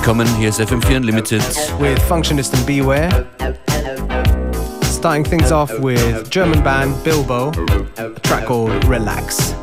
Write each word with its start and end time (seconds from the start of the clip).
willkommen. 0.00 0.26
Hier 0.36 0.48
ist 0.48 0.58
FM4 0.58 0.96
Unlimited. 0.96 1.42
With 1.78 2.00
Functionist 2.08 2.54
and 2.54 2.64
Beware. 2.64 3.26
Starting 4.82 5.24
things 5.24 5.52
off 5.52 5.70
with 5.80 6.30
German 6.30 6.62
band 6.62 6.94
Bilbo, 7.04 7.50
track 8.22 8.46
called 8.46 8.82
Relax. 8.86 9.54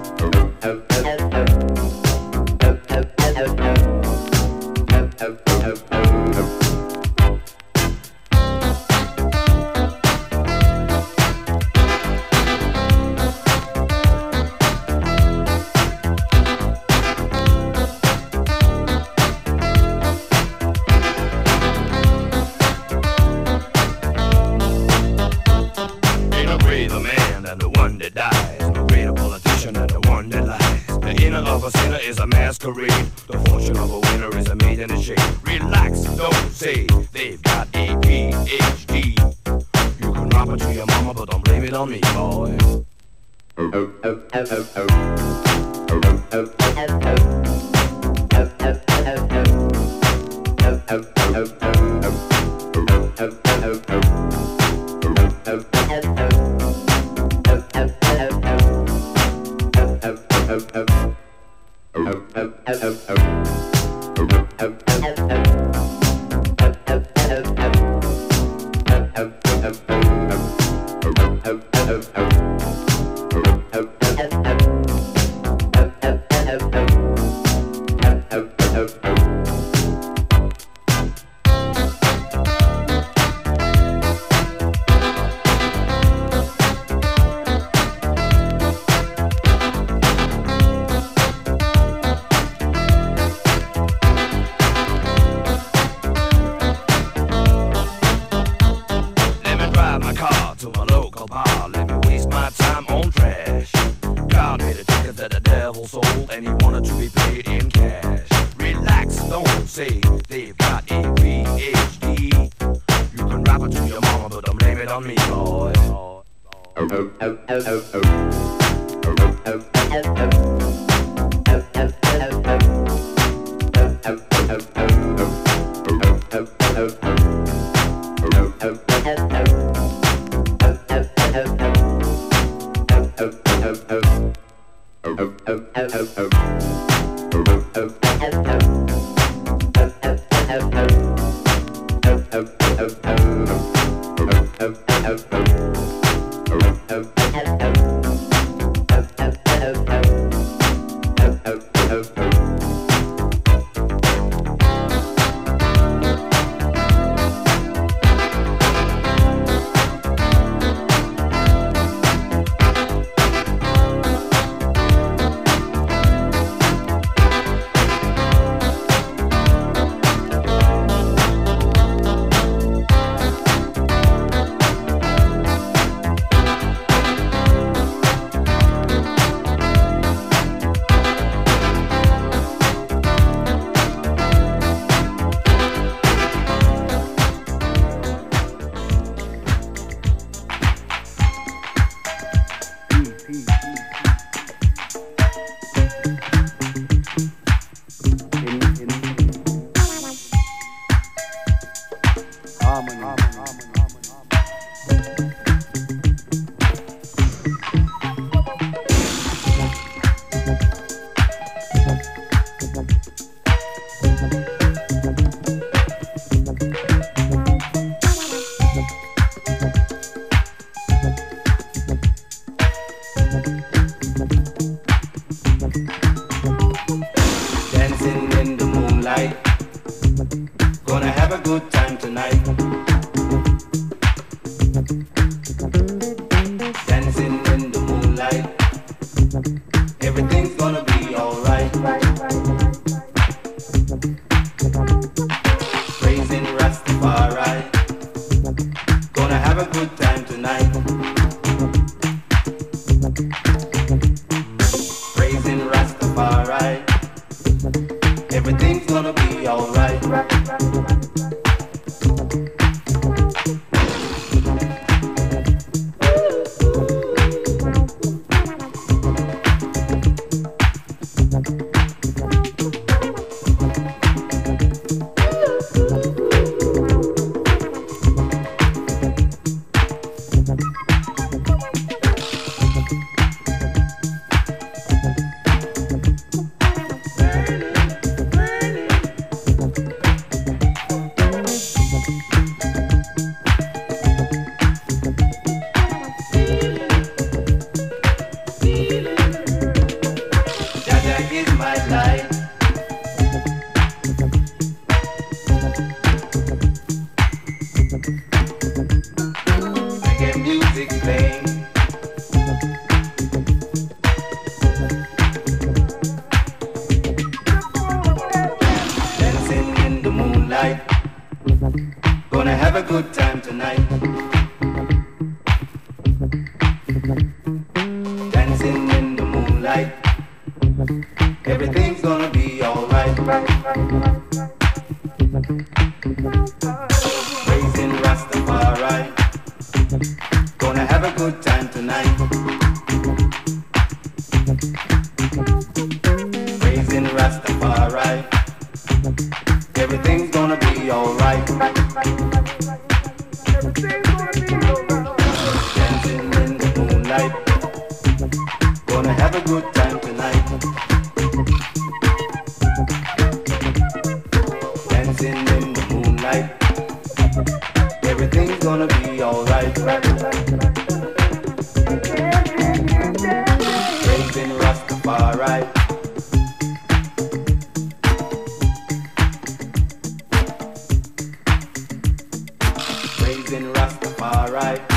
praising 383.28 383.74
Rastafari. 383.74 384.97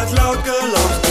wat 0.00 0.12
laukeloos 0.12 1.09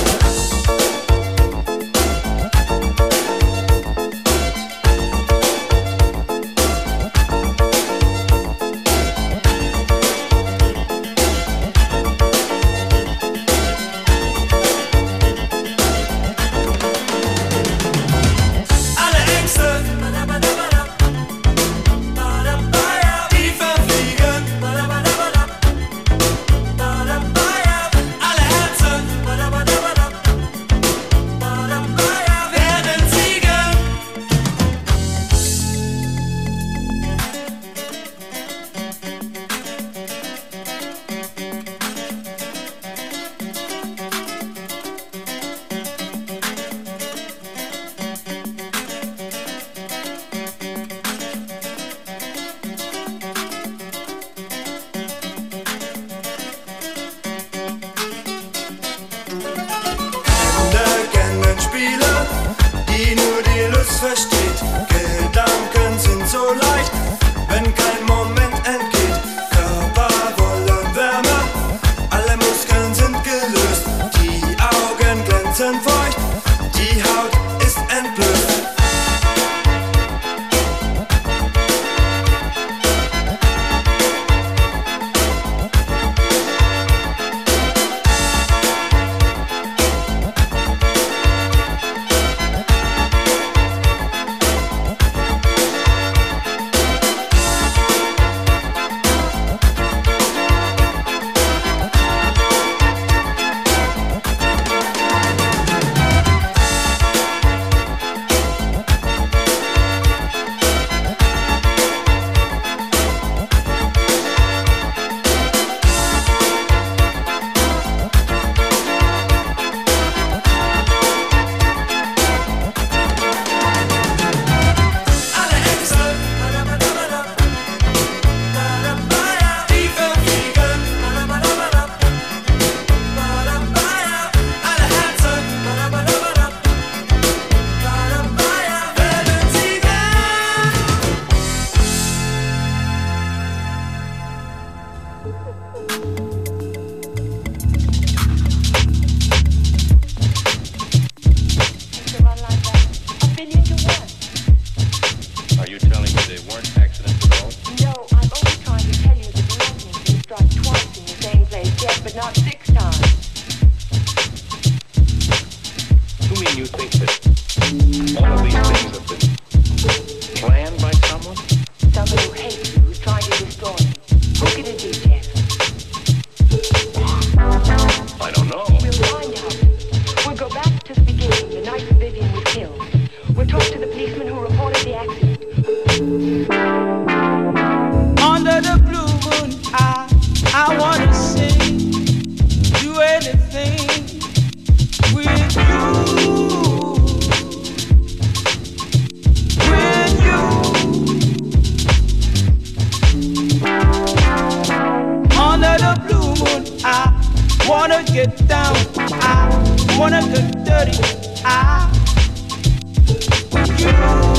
Snow 213.80 214.39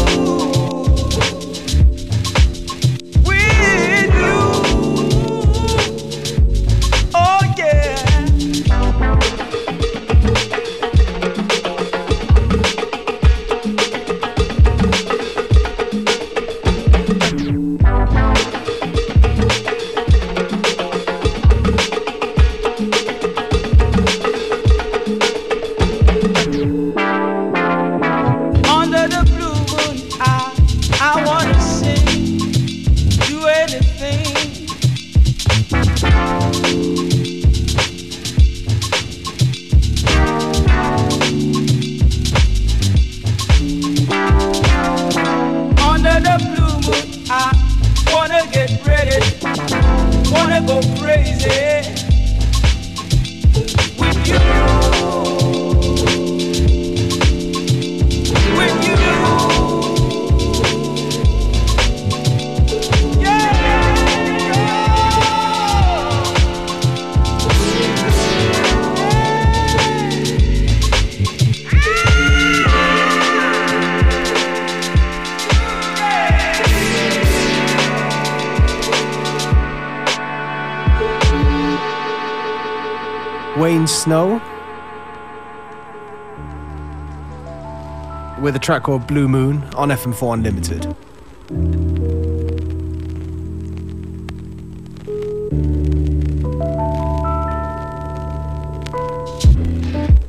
with 88.40 88.56
a 88.56 88.59
track 88.59 88.82
called 88.82 89.06
Blue 89.06 89.28
Moon 89.28 89.62
on 89.75 89.90
FM4 89.90 90.35
Unlimited. 90.35 90.82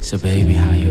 So, 0.04 0.18
baby, 0.18 0.54
how 0.54 0.72
you 0.72 0.91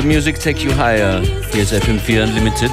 the 0.00 0.06
music 0.06 0.38
take 0.38 0.64
you 0.64 0.72
higher. 0.72 1.20
Here's 1.52 1.72
FM4 1.72 2.22
Unlimited. 2.22 2.70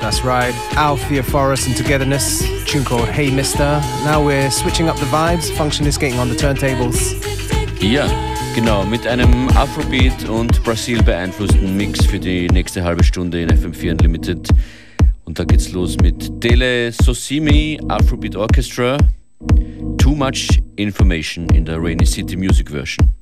That's 0.00 0.22
right. 0.22 0.54
Althea 0.76 1.22
Forest 1.22 1.66
and 1.66 1.76
Togetherness. 1.76 2.42
Tune 2.66 2.84
called 2.84 3.08
Hey 3.08 3.30
Mister. 3.30 3.80
Now 4.04 4.24
we're 4.24 4.50
switching 4.50 4.88
up 4.88 4.96
the 4.96 5.06
vibes. 5.06 5.50
Function 5.56 5.86
is 5.86 5.98
getting 5.98 6.18
on 6.20 6.28
the 6.28 6.36
turntables. 6.36 7.14
Ja, 7.80 8.06
genau. 8.54 8.84
Mit 8.84 9.06
einem 9.06 9.48
Afrobeat 9.56 10.28
und 10.28 10.62
Brasil 10.62 11.02
beeinflussten 11.02 11.76
Mix 11.76 12.04
für 12.04 12.20
die 12.20 12.46
nächste 12.48 12.84
halbe 12.84 13.02
Stunde 13.02 13.42
in 13.42 13.50
FM4 13.50 13.92
Unlimited. 13.92 14.48
Und 15.24 15.38
da 15.38 15.44
geht's 15.44 15.72
los 15.72 15.96
mit 15.96 16.44
Dele 16.44 16.92
Sosimi 16.92 17.80
Afrobeat 17.88 18.36
Orchestra. 18.36 18.98
Too 19.98 20.14
much 20.14 20.62
information 20.76 21.48
in 21.54 21.66
the 21.66 21.74
Rainy 21.74 22.06
City 22.06 22.36
Music 22.36 22.70
version. 22.70 23.12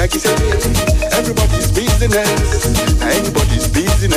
like 0.00 0.14
you 0.14 0.20
said, 0.20 0.40
everybody's 1.12 1.70
business, 1.72 2.64
anybody's 3.04 3.68
business. 3.68 4.16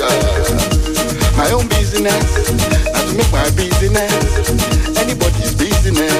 Uh, 0.00 0.08
my 1.36 1.50
own 1.52 1.68
business, 1.68 2.48
not 2.88 3.04
to 3.04 3.14
make 3.14 3.30
my 3.30 3.44
business, 3.52 4.48
anybody's 4.96 5.52
business. 5.60 6.16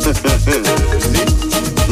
See? 1.12 1.28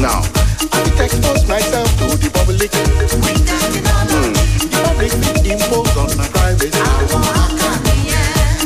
Now, 0.01 0.25
I 0.73 0.81
will 0.81 0.97
expose 1.05 1.47
myself 1.47 1.89
to 1.99 2.17
the 2.17 2.31
public. 2.33 2.73
Hmm. 2.73 4.33
The 4.65 4.81
public 4.81 5.13
will 5.13 5.45
impose 5.45 5.93
on 6.01 6.17
my 6.17 6.27
privacy. 6.33 6.73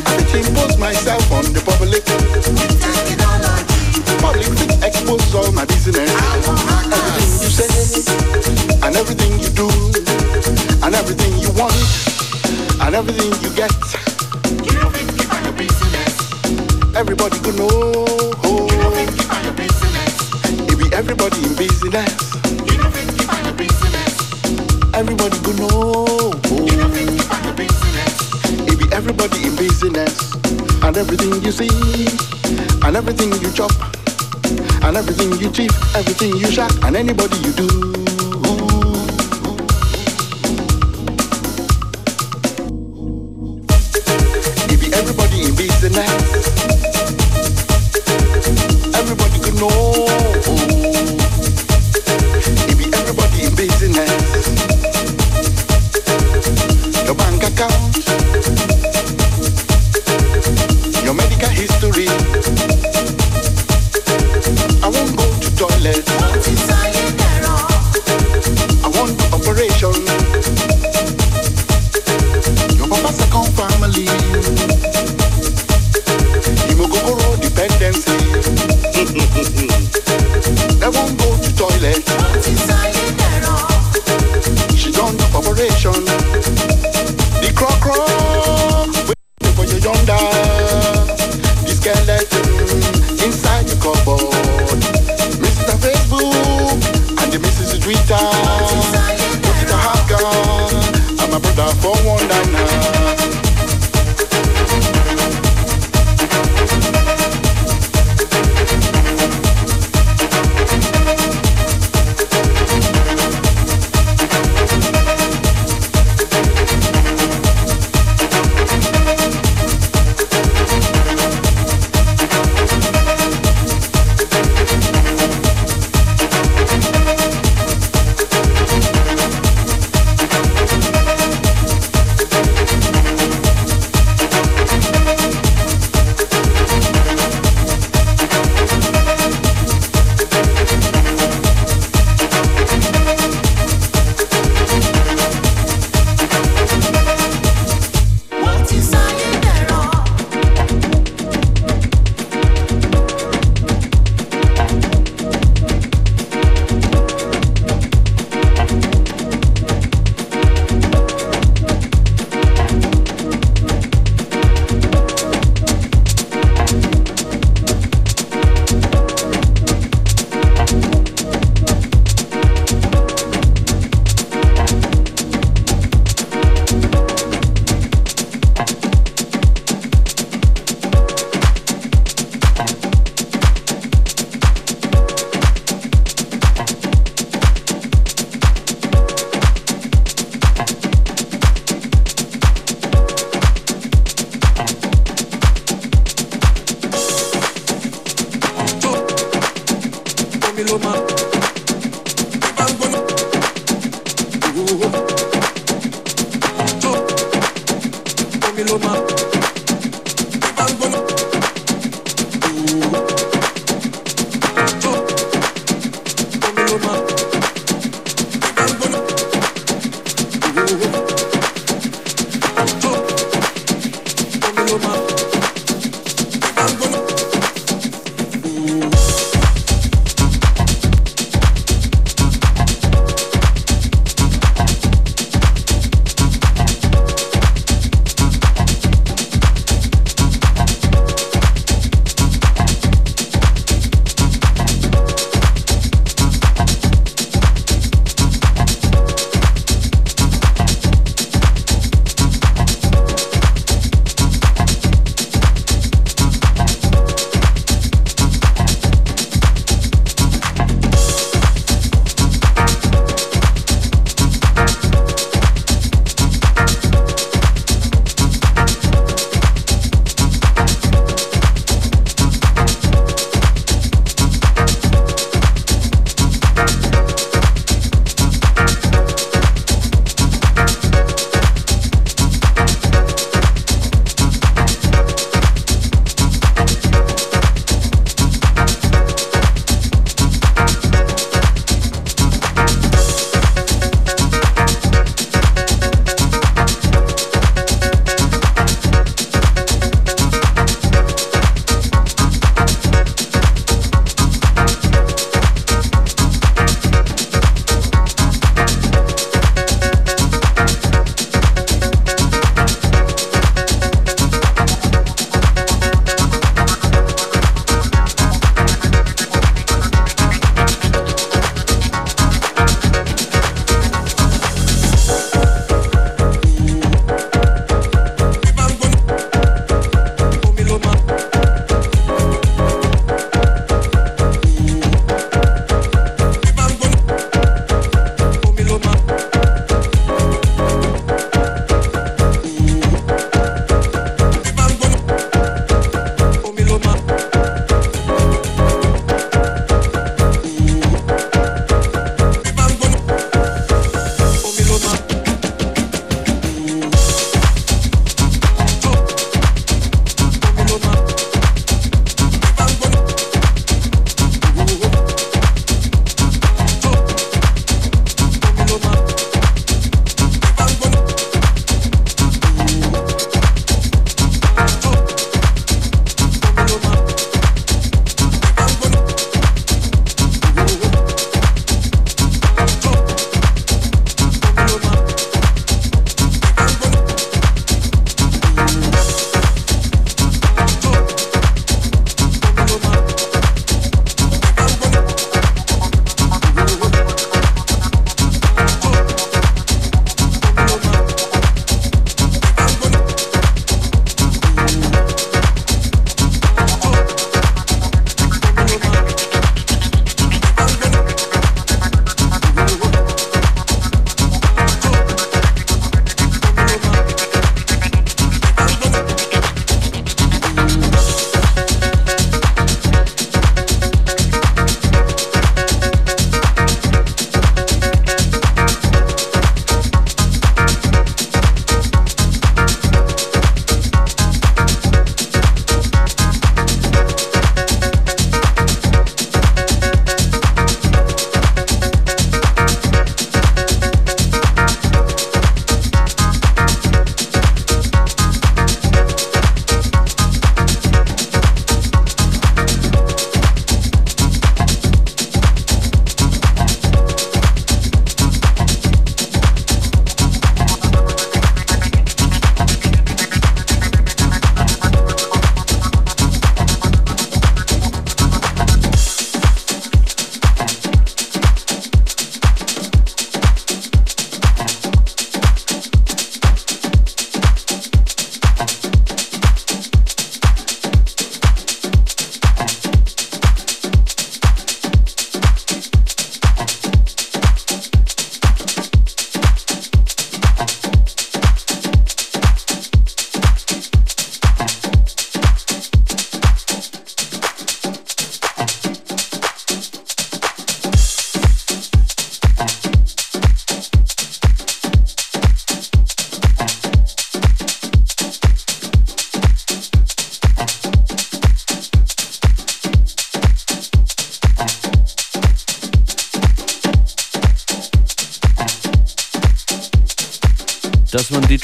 I 0.07 0.15
will 0.15 0.31
impose 0.47 0.79
myself 0.79 1.33
on 1.33 1.43
the 1.53 1.61
public. 1.67 3.22
Everything 5.13 5.53
you 7.45 7.51
say, 7.53 7.69
and 8.83 8.97
everything 8.97 9.33
you 9.41 9.49
do, 9.51 9.69
and 10.83 10.95
everything 10.95 11.37
you 11.39 11.51
want, 11.53 11.77
and 12.81 12.95
everything 12.95 13.31
you 13.45 13.55
get. 13.55 13.73
You 14.65 14.73
know 14.81 14.89
it, 14.89 15.09
keep 15.19 15.33
on 15.35 15.45
your 15.45 15.53
business. 15.53 16.17
Everybody 16.97 17.39
go 17.41 17.51
know. 17.53 17.69
You 18.73 18.77
know 18.81 18.93
it, 18.97 19.13
keep 19.13 19.29
on 19.33 19.45
your 19.45 19.53
business. 19.53 20.33
It 20.73 20.79
be 20.79 20.89
everybody 20.97 21.37
in 21.45 21.57
business. 21.57 22.35
You 22.65 22.79
know 22.79 22.89
it, 22.89 23.19
keep 23.19 23.29
on 23.33 23.45
your 23.45 23.55
business. 23.55 24.15
Everybody 24.95 25.39
go 25.45 25.53
know. 25.61 26.33
You 26.49 26.77
know 26.77 26.89
it, 26.89 27.09
keep 27.13 27.31
on 27.35 27.45
your 27.45 27.55
business. 27.55 28.17
It 28.67 28.79
be 28.79 28.87
everybody 28.97 29.45
in 29.45 29.57
business, 29.57 30.35
and 30.83 30.97
everything 30.97 31.43
you 31.45 31.53
see, 31.53 32.09
and 32.87 32.97
everything 32.97 33.31
you 33.43 33.53
chop 33.53 33.73
and 34.85 34.97
everything 34.97 35.33
you 35.41 35.51
cheap, 35.51 35.71
everything 35.95 36.37
you 36.37 36.51
shot, 36.51 36.73
and 36.85 36.97
anybody 36.97 37.37
you 37.39 37.53
do. 37.53 38.02
Want 69.71 70.12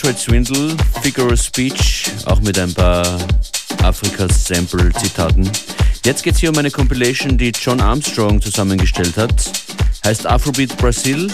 Detroit 0.09 0.21
Swindle, 0.21 0.77
Figure 1.03 1.31
of 1.31 1.39
Speech, 1.39 2.11
auch 2.25 2.41
mit 2.41 2.59
ein 2.59 2.73
paar 2.73 3.05
Afrikas 3.83 4.47
Sample-Zitaten. 4.47 5.51
Jetzt 6.03 6.23
geht 6.23 6.33
es 6.33 6.41
hier 6.41 6.49
um 6.49 6.57
eine 6.57 6.71
Compilation, 6.71 7.37
die 7.37 7.53
John 7.61 7.79
Armstrong 7.79 8.41
zusammengestellt 8.41 9.19
hat. 9.19 9.35
Heißt 10.07 10.27
Afrobeat 10.27 10.75
Brasil, 10.79 11.31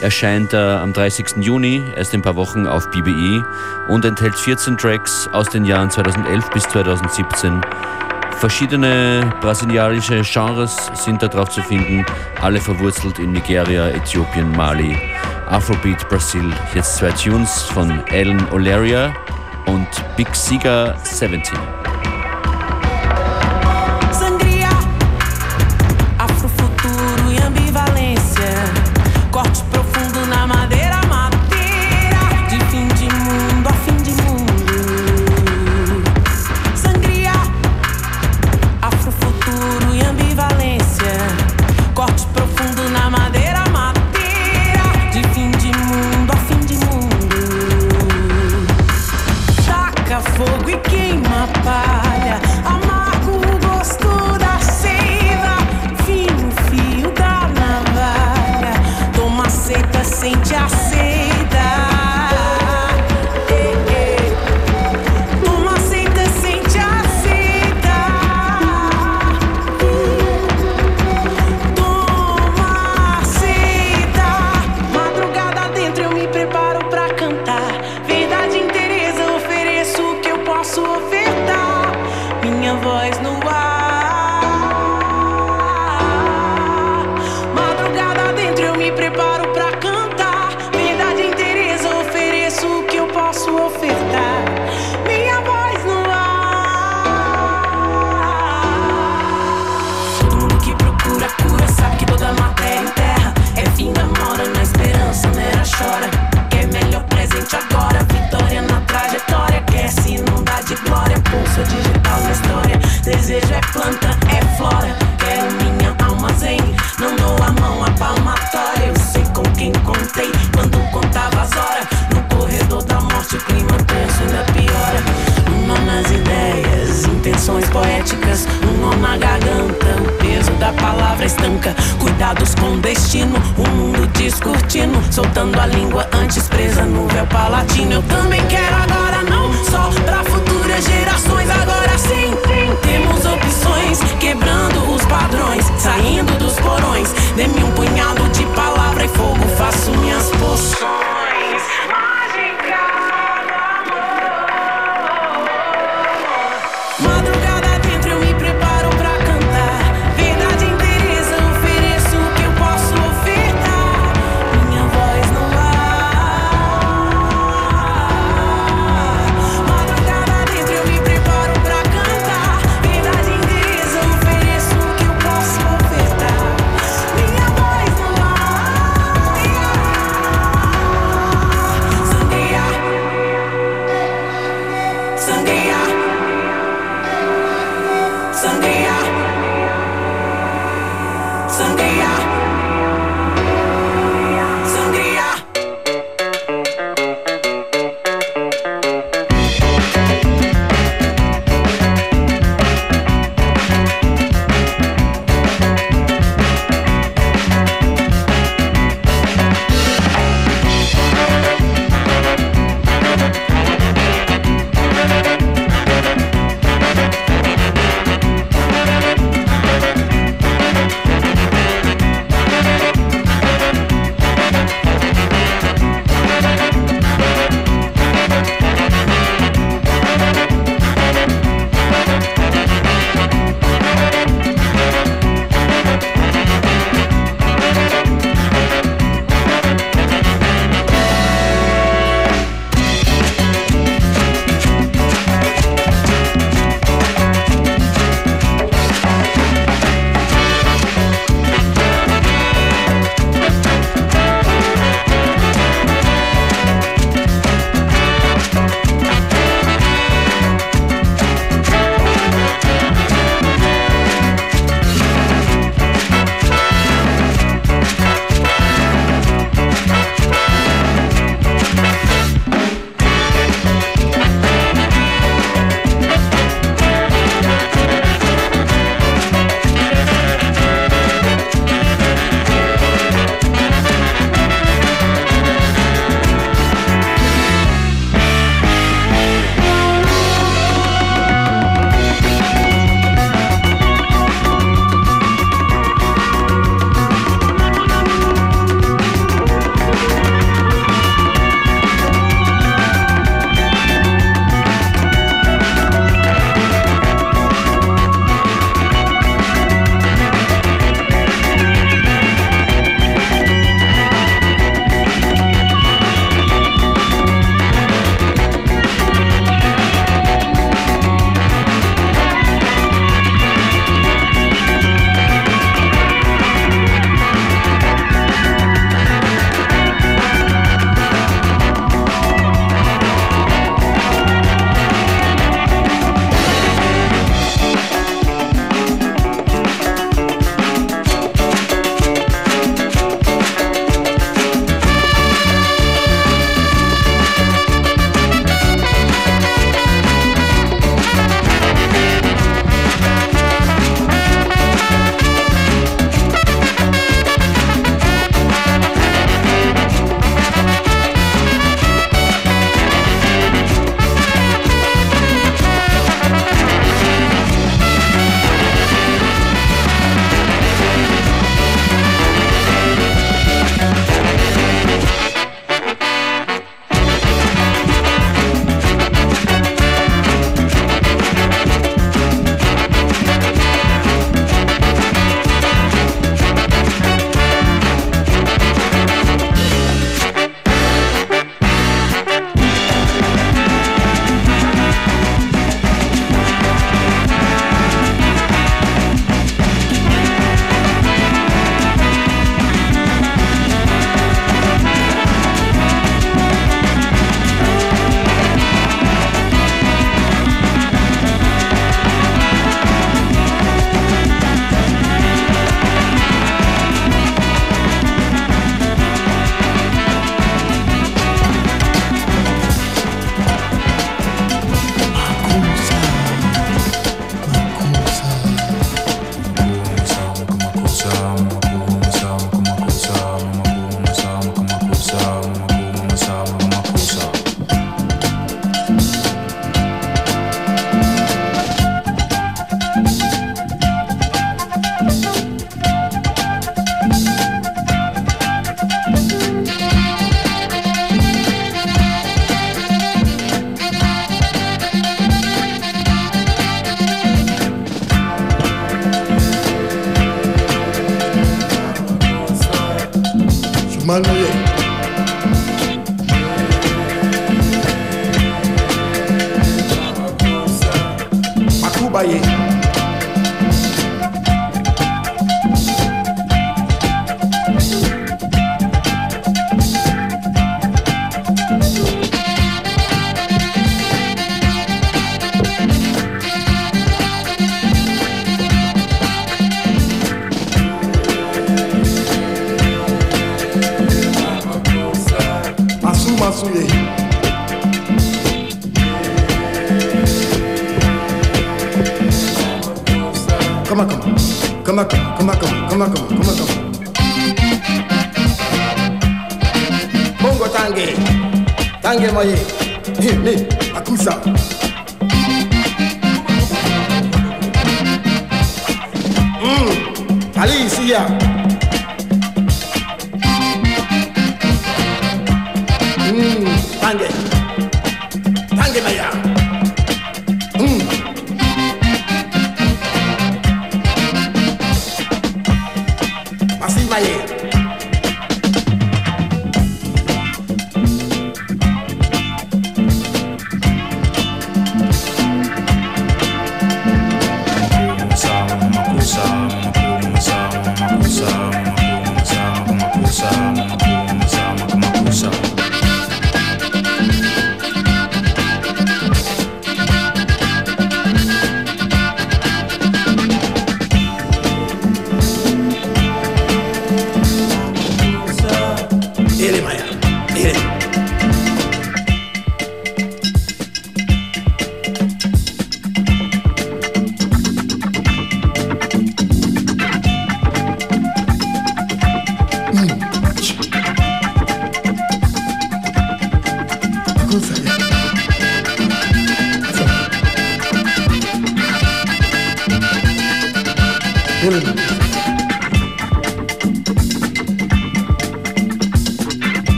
erscheint 0.00 0.52
äh, 0.52 0.58
am 0.58 0.92
30. 0.92 1.38
Juni, 1.40 1.82
erst 1.96 2.14
in 2.14 2.20
ein 2.20 2.22
paar 2.22 2.36
Wochen 2.36 2.68
auf 2.68 2.88
BBE 2.92 3.44
und 3.88 4.04
enthält 4.04 4.36
14 4.36 4.78
Tracks 4.78 5.28
aus 5.32 5.48
den 5.48 5.64
Jahren 5.64 5.90
2011 5.90 6.50
bis 6.50 6.62
2017. 6.68 7.62
Verschiedene 8.38 9.34
brasilianische 9.40 10.22
Genres 10.22 10.76
sind 10.94 11.20
da 11.20 11.26
drauf 11.26 11.48
zu 11.48 11.62
finden, 11.62 12.06
alle 12.40 12.60
verwurzelt 12.60 13.18
in 13.18 13.32
Nigeria, 13.32 13.88
Äthiopien, 13.88 14.52
Mali 14.52 14.96
Afrobeat 15.54 16.08
Brasil. 16.08 16.52
Jetzt 16.74 16.96
zwei 16.96 17.12
Tunes 17.12 17.62
von 17.62 18.02
Alan 18.10 18.44
O'Leary 18.50 19.14
und 19.66 19.86
Big 20.16 20.34
Siga 20.34 20.96
17. 21.04 21.83